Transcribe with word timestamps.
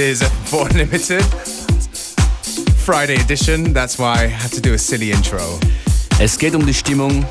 It 0.00 0.06
is 0.06 0.22
FM4 0.22 0.70
Unlimited. 0.70 1.24
Friday 2.86 3.16
edition, 3.16 3.74
that's 3.74 3.98
why 3.98 4.14
I 4.14 4.28
had 4.28 4.50
to 4.52 4.60
do 4.62 4.72
a 4.72 4.78
silly 4.78 5.12
intro. 5.12 5.60
Es 6.18 6.38
geht 6.38 6.54
um 6.54 6.64
die 6.64 6.72
Stimmung, 6.72 7.26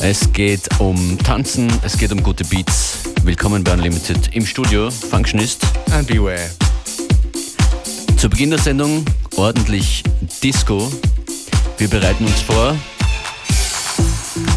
es 0.00 0.32
geht 0.32 0.68
um 0.80 1.16
Tanzen, 1.18 1.70
es 1.84 1.96
geht 1.96 2.10
um 2.10 2.20
gute 2.20 2.42
Beats. 2.46 2.98
Willkommen 3.22 3.62
bei 3.62 3.74
Unlimited 3.74 4.34
im 4.34 4.44
Studio, 4.44 4.90
Functionist. 4.90 5.62
And 5.92 6.08
beware. 6.08 6.50
Zu 8.16 8.28
Beginn 8.28 8.50
der 8.50 8.58
Sendung 8.58 9.04
ordentlich 9.36 10.02
Disco. 10.42 10.90
Wir 11.78 11.86
bereiten 11.86 12.24
uns 12.24 12.40
vor. 12.40 12.76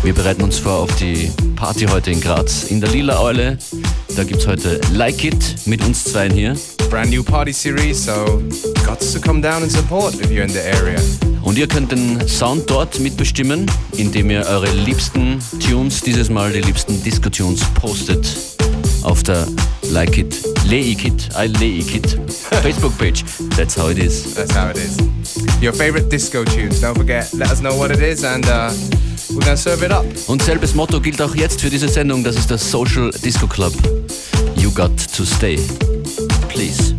Wir 0.01 0.15
bereiten 0.15 0.41
uns 0.41 0.57
vor 0.57 0.73
auf 0.73 0.95
die 0.95 1.31
Party 1.55 1.85
heute 1.85 2.09
in 2.09 2.19
Graz 2.19 2.63
in 2.63 2.81
der 2.81 2.89
Lila 2.89 3.21
Eule. 3.21 3.59
Da 4.19 4.25
gibt 4.25 4.41
es 4.41 4.47
heute 4.47 4.81
Like 4.91 5.23
It 5.23 5.55
mit 5.65 5.81
uns 5.81 6.03
zweien 6.03 6.33
hier. 6.33 6.53
Brand 6.89 7.09
new 7.09 7.23
party 7.23 7.53
series, 7.53 8.03
so 8.03 8.43
got 8.85 8.99
to 8.99 9.17
come 9.21 9.41
down 9.41 9.63
and 9.63 9.71
support 9.71 10.13
if 10.15 10.29
you're 10.29 10.43
in 10.43 10.49
the 10.49 10.59
area. 10.59 10.99
Und 11.41 11.57
ihr 11.57 11.67
könnt 11.67 11.93
den 11.93 12.27
Sound 12.27 12.69
dort 12.69 12.99
mitbestimmen, 12.99 13.71
indem 13.95 14.29
ihr 14.29 14.45
eure 14.45 14.69
liebsten 14.73 15.39
Tunes, 15.65 16.01
dieses 16.01 16.29
Mal 16.29 16.51
die 16.51 16.59
liebsten 16.59 17.01
Disco-Tunes 17.01 17.61
postet 17.75 18.27
auf 19.03 19.23
der 19.23 19.47
Like 19.83 20.17
It, 20.17 20.35
Leikit, 20.69 21.29
I 21.41 21.47
Leikit 21.47 22.19
Facebook 22.61 22.97
page. 22.97 23.23
That's 23.55 23.77
how 23.77 23.89
it 23.89 23.99
is. 23.99 24.33
That's 24.33 24.53
how 24.53 24.69
it 24.69 24.75
is. 24.75 24.97
Your 25.61 25.71
favorite 25.71 26.09
disco 26.09 26.43
tunes, 26.43 26.81
don't 26.81 26.97
forget, 26.97 27.31
let 27.31 27.49
us 27.51 27.61
know 27.61 27.73
what 27.73 27.89
it 27.89 28.01
is 28.01 28.25
and 28.25 28.45
uh, 28.47 28.69
we're 29.29 29.39
gonna 29.39 29.57
serve 29.57 29.85
it 29.85 29.91
up. 29.91 30.05
Und 30.27 30.41
selbes 30.43 30.73
Motto 30.75 30.99
gilt 30.99 31.21
auch 31.21 31.35
jetzt 31.35 31.61
für 31.61 31.69
diese 31.69 31.87
Sendung, 31.87 32.23
das 32.23 32.35
ist 32.35 32.49
der 32.49 32.57
Social 32.57 33.11
Disco 33.23 33.47
Club. 33.47 33.73
You 34.55 34.71
got 34.71 34.91
to 35.15 35.25
stay. 35.25 35.57
Please. 36.49 36.98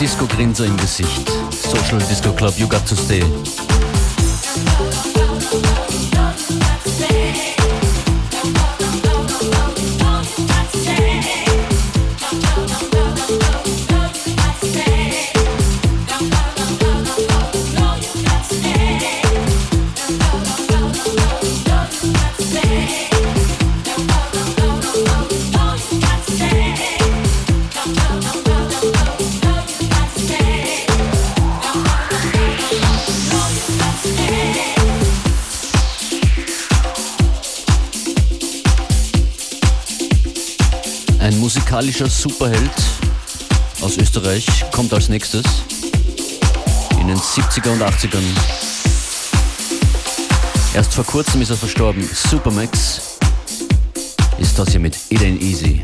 Disco-Grinser 0.00 0.66
im 0.66 0.76
Gesicht. 0.76 1.28
Social 1.50 1.98
Disco 2.08 2.32
Club, 2.32 2.54
you 2.56 2.68
got 2.68 2.86
to 2.86 2.94
stay. 2.94 3.22
Musikalischer 41.98 42.08
Superheld 42.08 42.70
aus 43.80 43.96
Österreich 43.96 44.46
kommt 44.70 44.92
als 44.92 45.08
nächstes 45.08 45.44
in 47.00 47.08
den 47.08 47.16
70er 47.16 47.70
und 47.70 47.82
80ern. 47.82 48.22
Erst 50.74 50.94
vor 50.94 51.04
kurzem 51.04 51.42
ist 51.42 51.50
er 51.50 51.56
verstorben. 51.56 52.08
Supermax 52.12 53.18
ist 54.38 54.58
das 54.58 54.70
hier 54.70 54.80
mit 54.80 54.96
It 55.08 55.20
Ain't 55.22 55.40
Easy. 55.40 55.82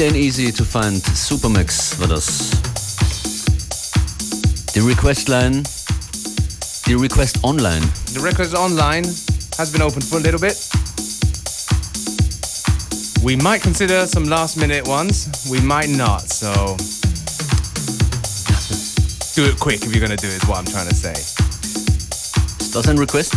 It 0.00 0.04
ain't 0.04 0.16
easy 0.16 0.50
to 0.50 0.64
find 0.64 1.02
Supermax 1.14 2.00
war 2.00 2.08
das. 2.08 2.52
Die 4.74 4.80
Request 4.80 5.28
Line, 5.28 5.62
die 6.86 6.94
Request 6.94 7.44
Online. 7.44 7.82
The 8.14 8.20
Request 8.20 8.54
online 8.54 9.04
has 9.58 9.70
been 9.70 9.82
open 9.82 10.00
for 10.00 10.16
a 10.16 10.20
little 10.20 10.40
bit. 10.40 10.56
We 13.22 13.36
might 13.36 13.60
consider 13.60 14.06
some 14.06 14.24
last 14.24 14.56
minute 14.56 14.88
ones, 14.88 15.28
we 15.50 15.60
might 15.60 15.90
not, 15.90 16.30
so 16.30 16.50
do 19.34 19.44
it 19.44 19.60
quick 19.60 19.84
if 19.84 19.94
you're 19.94 20.00
gonna 20.00 20.16
do 20.16 20.28
it, 20.28 20.42
is 20.42 20.48
what 20.48 20.60
I'm 20.60 20.64
trying 20.64 20.88
to 20.88 20.94
say. 20.94 21.12
Ist 21.12 22.74
das 22.74 22.88
ein 22.88 22.96
Request? 22.96 23.34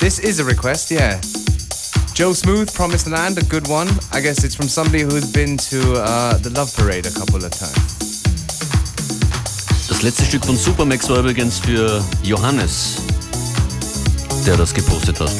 This 0.00 0.18
is 0.18 0.38
a 0.38 0.44
request, 0.44 0.90
yeah. 0.90 1.18
Joe 2.14 2.34
Smooth, 2.34 2.72
Promised 2.74 3.08
Land, 3.08 3.38
a 3.38 3.44
good 3.44 3.66
one. 3.68 3.88
I 4.12 4.20
guess 4.20 4.44
it's 4.44 4.54
from 4.54 4.68
somebody 4.68 5.02
who's 5.02 5.30
been 5.32 5.56
to 5.56 5.94
uh, 5.94 6.36
the 6.38 6.50
Love 6.50 6.74
Parade 6.76 7.06
a 7.06 7.10
couple 7.10 7.36
of 7.36 7.50
times. 7.50 8.22
Das 9.88 10.02
letzte 10.02 10.24
Stück 10.24 10.44
von 10.44 10.56
Supermax 10.56 11.08
war 11.08 11.20
übrigens 11.20 11.58
für 11.58 12.04
Johannes, 12.22 12.96
der 14.46 14.56
das 14.56 14.74
gepostet 14.74 15.20
hat. 15.20 15.32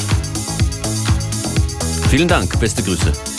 Vielen 2.09 2.29
Dank, 2.29 2.59
beste 2.59 2.83
Grüße. 2.83 3.32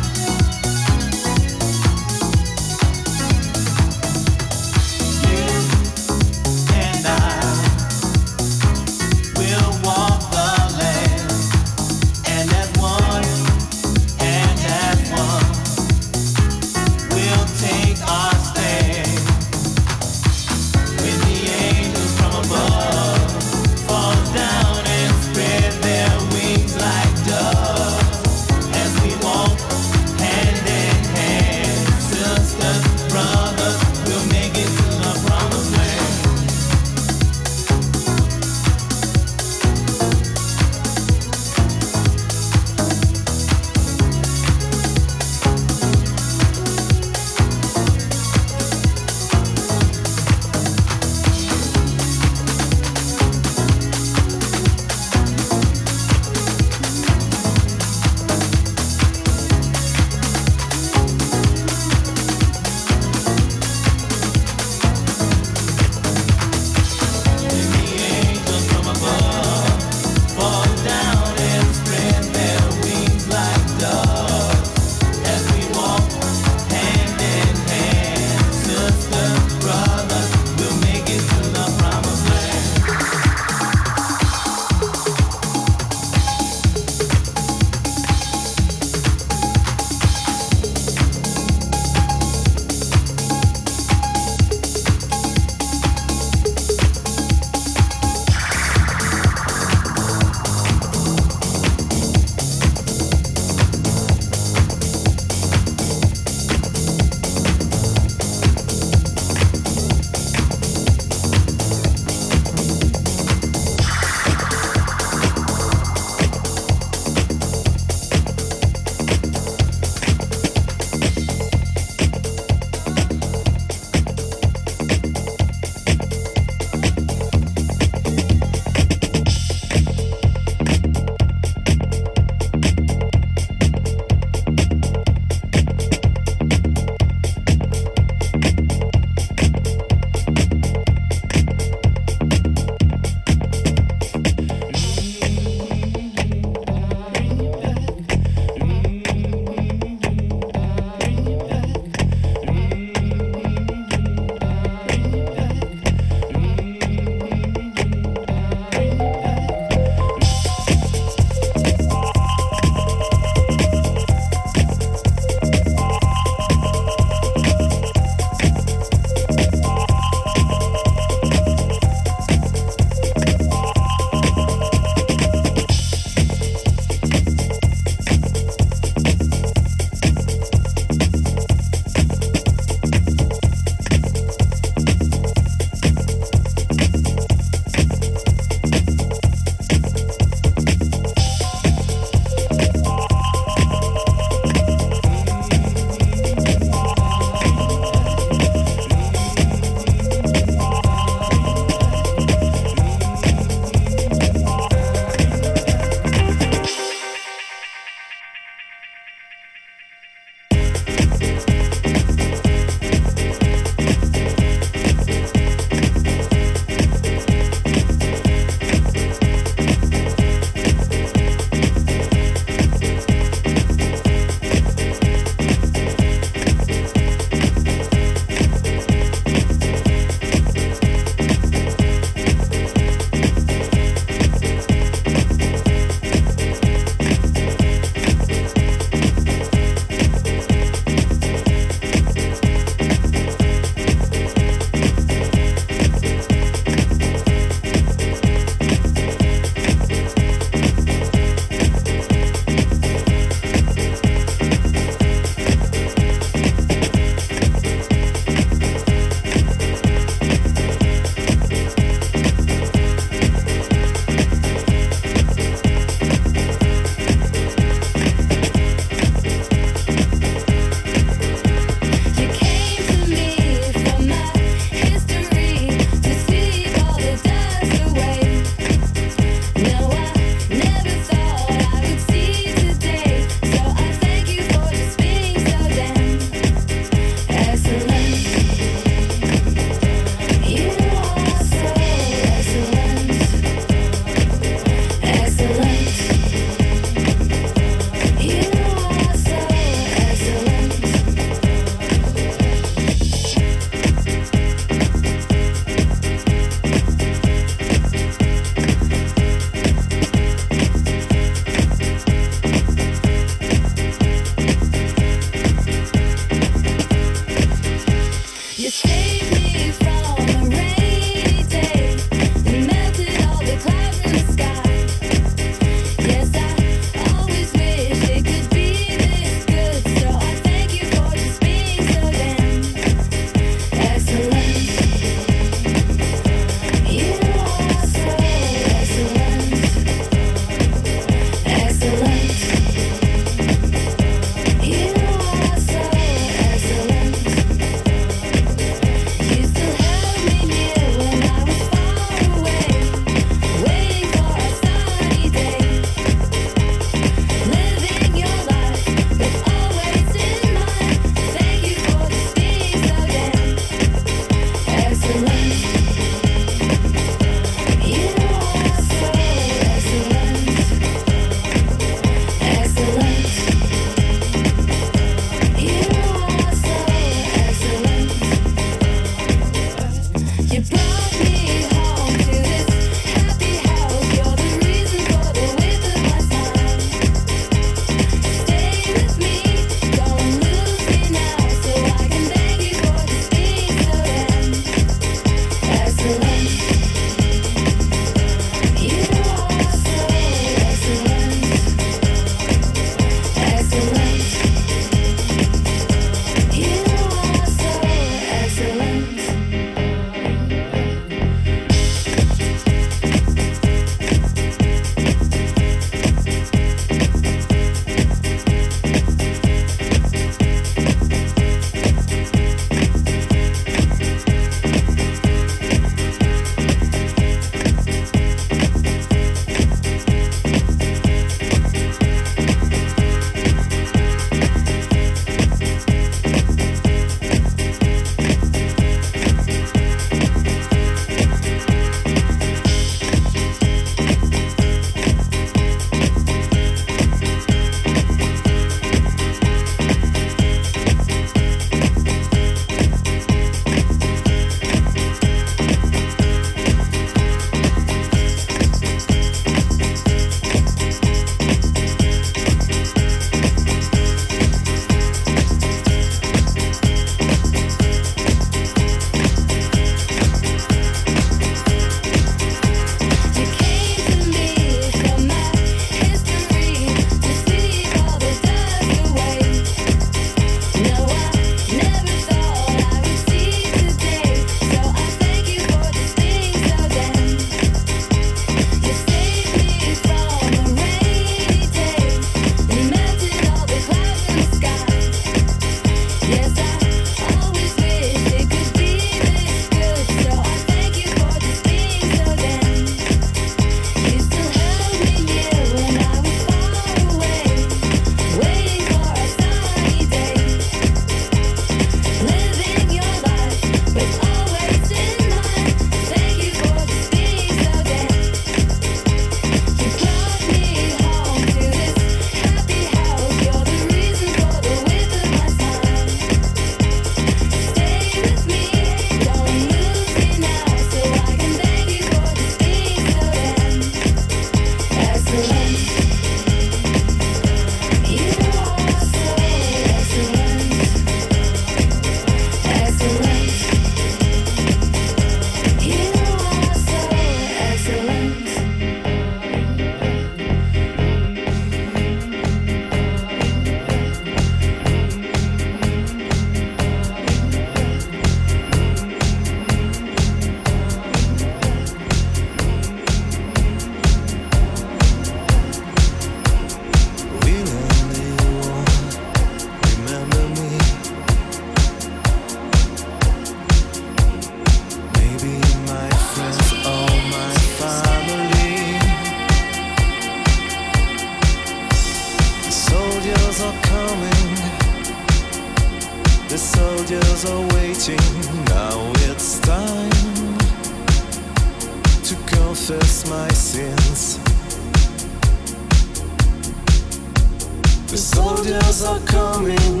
soldiers 598.92 599.04
are 599.04 599.26
coming. 599.26 600.00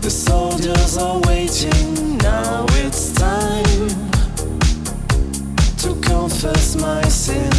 The 0.00 0.10
soldiers 0.10 0.96
are 0.96 1.20
waiting. 1.26 2.16
Now 2.18 2.64
it's 2.70 3.12
time 3.12 3.88
to 5.78 5.94
confess 6.00 6.76
my 6.76 7.02
sin. 7.02 7.55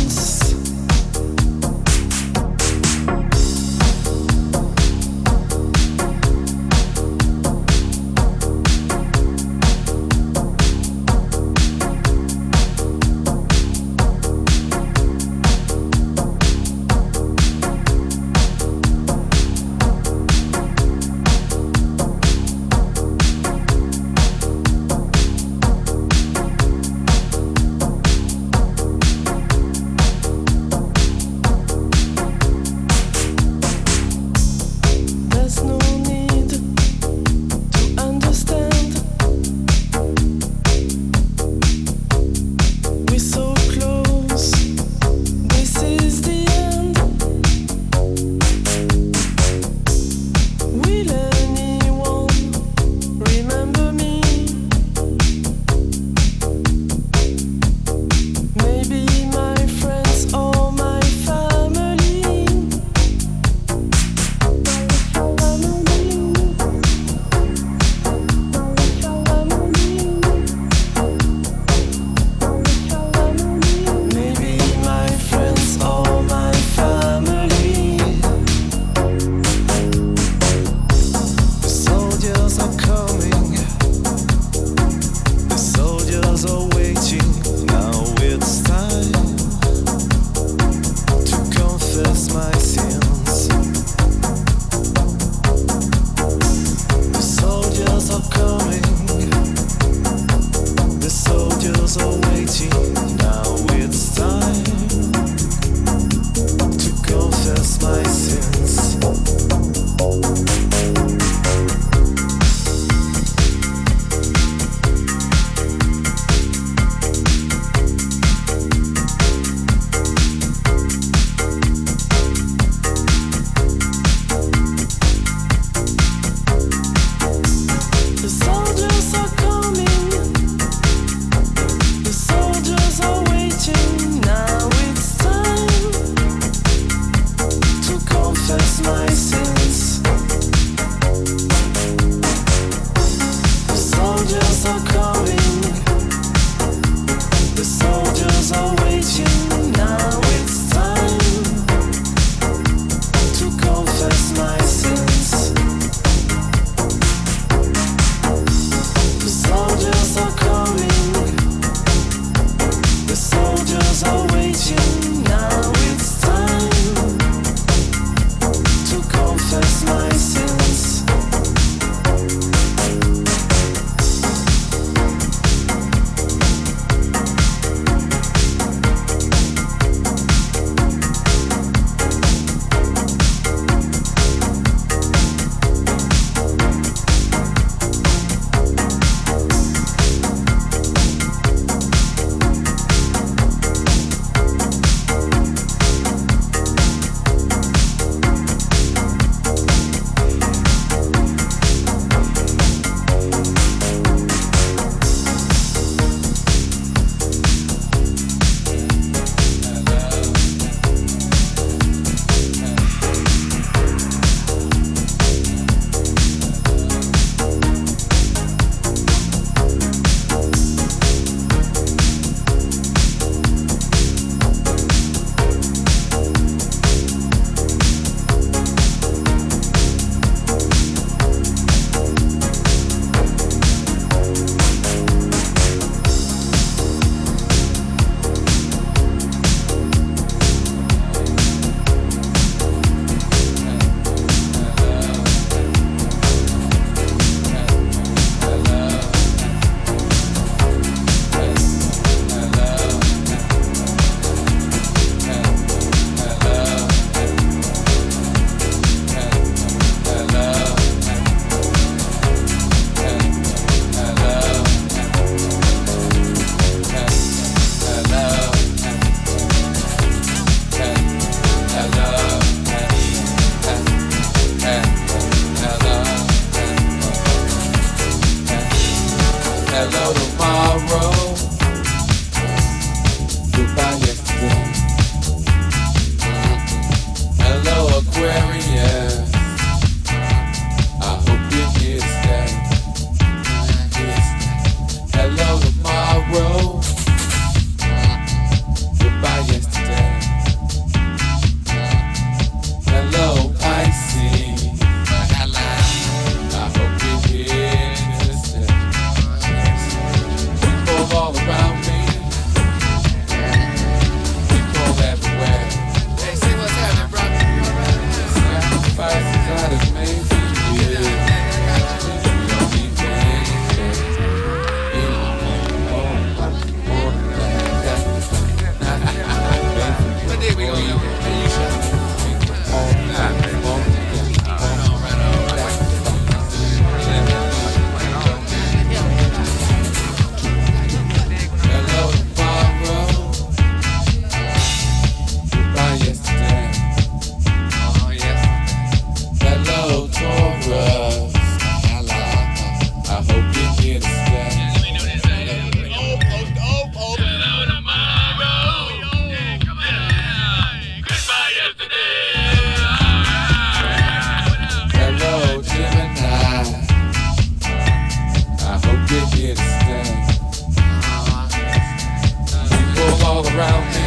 drought 373.58 374.07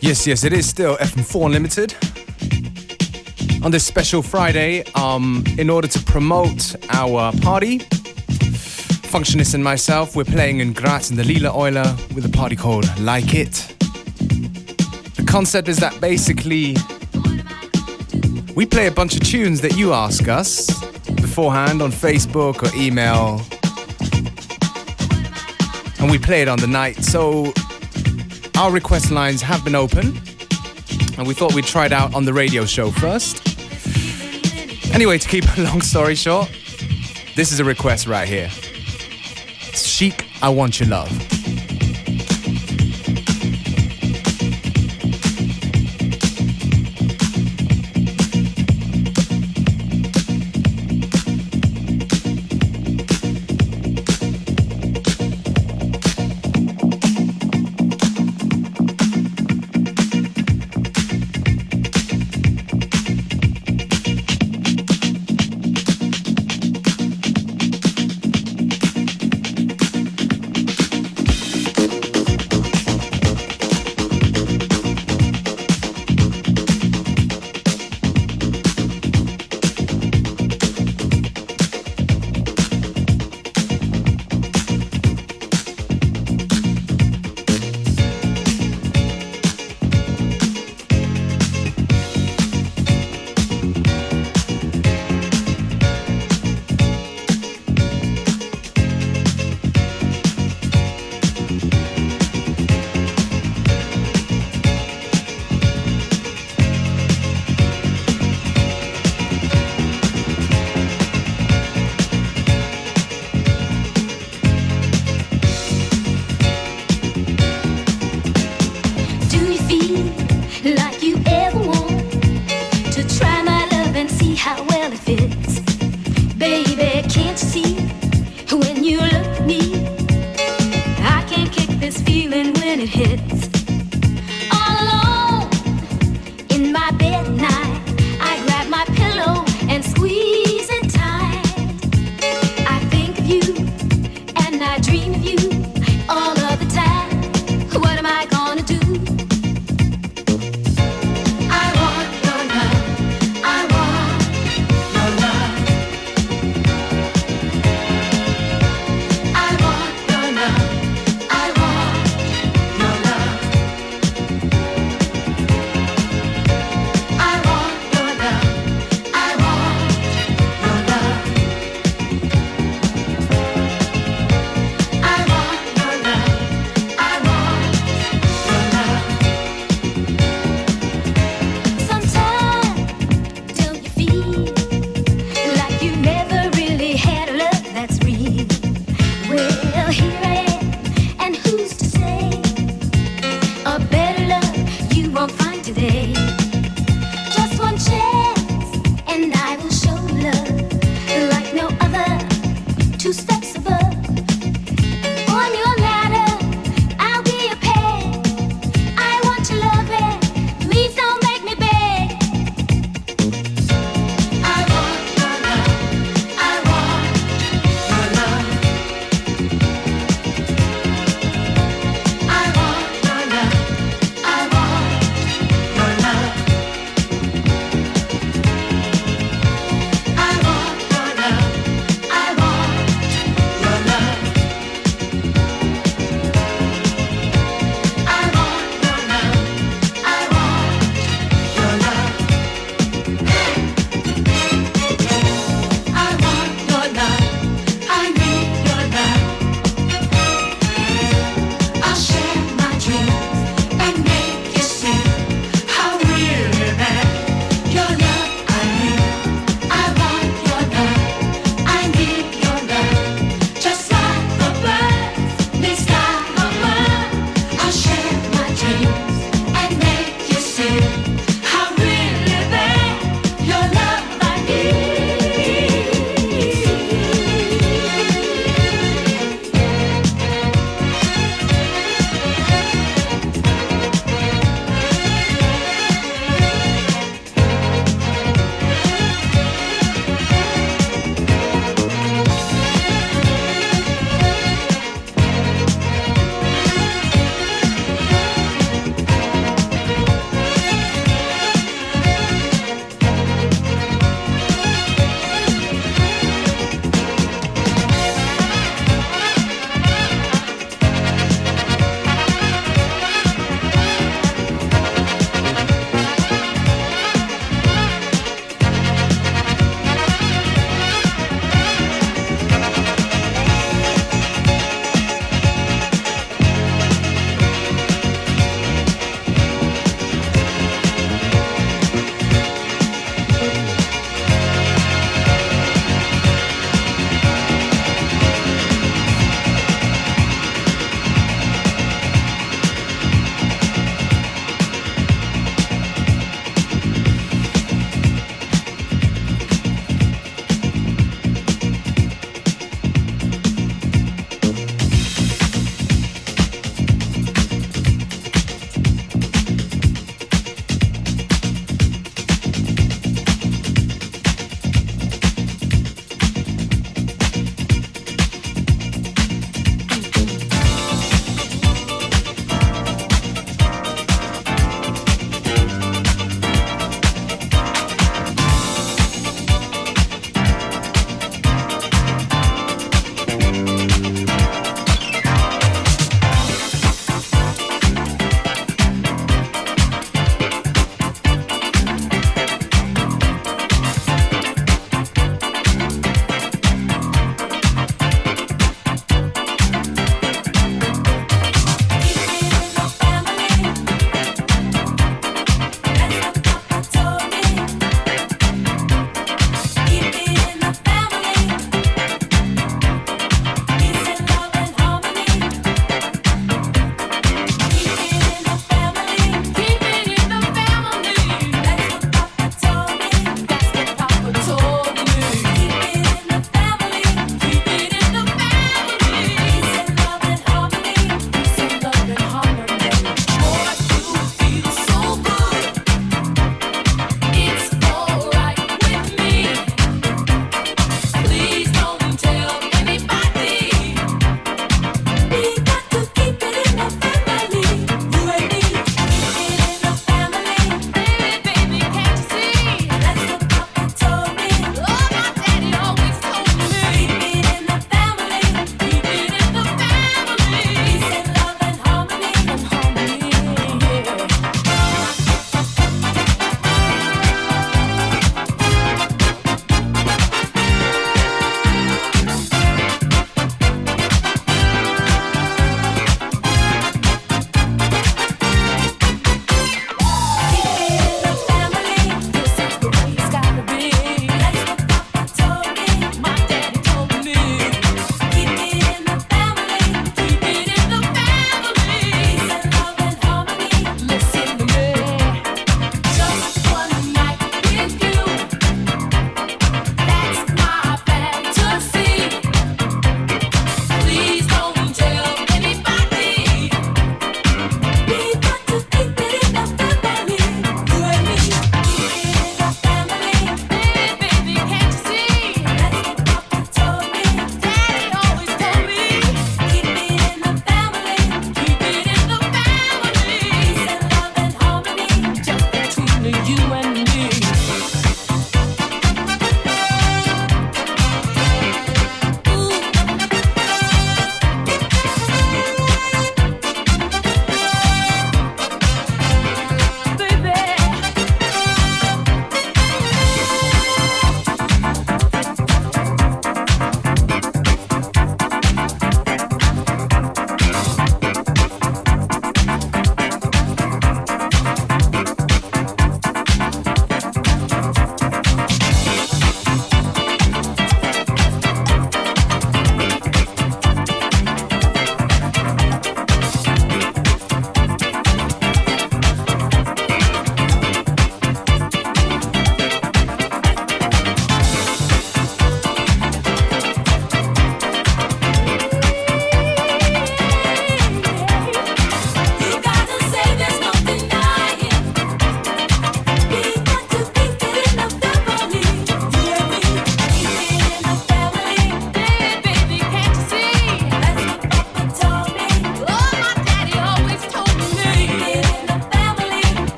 Yes, 0.00 0.28
yes, 0.28 0.44
it 0.44 0.52
is 0.52 0.68
still 0.68 0.96
FM4 0.98 1.46
Unlimited. 1.46 1.94
On 3.64 3.72
this 3.72 3.84
special 3.84 4.22
Friday, 4.22 4.84
um, 4.94 5.42
in 5.58 5.68
order 5.68 5.88
to 5.88 5.98
promote 6.04 6.76
our 6.90 7.32
party, 7.40 7.80
Functionist 9.10 9.54
and 9.54 9.64
myself, 9.64 10.14
we're 10.14 10.24
playing 10.24 10.60
in 10.60 10.72
Graz 10.72 11.10
in 11.10 11.16
the 11.16 11.24
Lila 11.24 11.50
Euler 11.50 11.96
with 12.14 12.24
a 12.24 12.28
party 12.28 12.54
called 12.54 12.86
Like 13.00 13.34
It. 13.34 13.52
The 15.16 15.24
concept 15.26 15.66
is 15.68 15.78
that 15.78 16.00
basically 16.00 16.76
we 18.54 18.66
play 18.66 18.86
a 18.86 18.92
bunch 18.92 19.16
of 19.16 19.22
tunes 19.22 19.60
that 19.62 19.76
you 19.76 19.92
ask 19.94 20.28
us 20.28 20.66
beforehand 21.14 21.82
on 21.82 21.90
Facebook 21.90 22.62
or 22.62 22.74
email. 22.80 23.40
And 26.00 26.08
we 26.08 26.18
play 26.18 26.42
it 26.42 26.48
on 26.48 26.60
the 26.60 26.68
night. 26.68 27.02
So 27.02 27.52
our 28.58 28.72
request 28.72 29.12
lines 29.12 29.40
have 29.40 29.64
been 29.64 29.76
open, 29.76 30.20
and 31.16 31.28
we 31.28 31.32
thought 31.32 31.54
we'd 31.54 31.64
try 31.64 31.86
it 31.86 31.92
out 31.92 32.12
on 32.12 32.24
the 32.24 32.32
radio 32.32 32.64
show 32.64 32.90
first. 32.90 33.40
Anyway, 34.92 35.16
to 35.16 35.28
keep 35.28 35.44
a 35.56 35.62
long 35.62 35.80
story 35.80 36.16
short, 36.16 36.50
this 37.36 37.52
is 37.52 37.60
a 37.60 37.64
request 37.64 38.08
right 38.08 38.26
here. 38.26 38.48
Chic, 38.48 40.26
I 40.42 40.48
Want 40.48 40.80
Your 40.80 40.88
Love. 40.88 41.37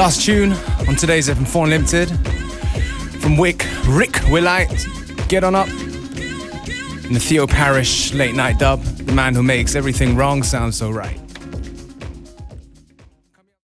Last 0.00 0.24
tune 0.24 0.54
on 0.88 0.96
today's 0.96 1.28
FM4 1.28 1.64
Unlimited 1.64 2.08
from 3.20 3.36
Wick, 3.36 3.66
Rick 3.86 4.12
Wilhite, 4.30 5.28
Get 5.28 5.44
On 5.44 5.54
Up, 5.54 5.68
in 7.04 7.12
the 7.12 7.20
Theo 7.20 7.46
Parrish 7.46 8.14
late 8.14 8.34
night 8.34 8.58
dub, 8.58 8.82
the 8.82 9.12
man 9.12 9.34
who 9.34 9.42
makes 9.42 9.74
everything 9.74 10.16
wrong 10.16 10.42
sound 10.42 10.74
so 10.74 10.90
right. 10.90 11.29